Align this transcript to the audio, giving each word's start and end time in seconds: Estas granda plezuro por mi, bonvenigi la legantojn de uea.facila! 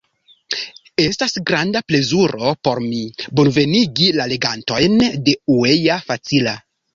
Estas 1.01 1.35
granda 1.49 1.81
plezuro 1.91 2.53
por 2.67 2.81
mi, 2.85 3.01
bonvenigi 3.41 4.09
la 4.21 4.27
legantojn 4.33 4.99
de 5.29 5.37
uea.facila! 5.59 6.57